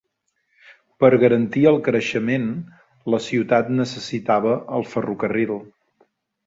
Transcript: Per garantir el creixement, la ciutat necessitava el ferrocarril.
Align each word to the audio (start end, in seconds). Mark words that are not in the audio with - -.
Per 1.03 1.09
garantir 1.23 1.65
el 1.73 1.77
creixement, 1.89 2.49
la 3.17 3.23
ciutat 3.29 3.73
necessitava 3.83 4.59
el 4.81 4.93
ferrocarril. 4.97 5.59